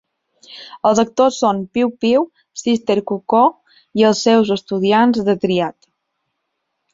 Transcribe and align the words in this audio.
Els 0.91 1.01
actor 1.01 1.27
són 1.35 1.59
Piu-piu, 1.77 2.25
Sister 2.61 2.95
Cuckoo 3.11 3.53
i 4.01 4.07
els 4.09 4.23
seus 4.29 4.51
estudiants 4.57 5.21
de 5.29 5.37
Triad. 5.45 5.79